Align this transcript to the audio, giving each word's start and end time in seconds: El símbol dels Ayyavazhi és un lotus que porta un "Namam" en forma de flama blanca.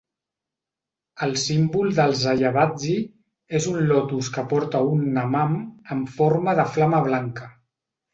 El 1.25 1.33
símbol 1.41 1.91
dels 1.99 2.23
Ayyavazhi 2.31 2.95
és 3.59 3.67
un 3.71 3.77
lotus 3.91 4.31
que 4.39 4.45
porta 4.55 4.81
un 4.95 5.03
"Namam" 5.19 5.53
en 5.97 6.01
forma 6.15 6.57
de 6.63 6.67
flama 6.79 7.03
blanca. 7.11 7.51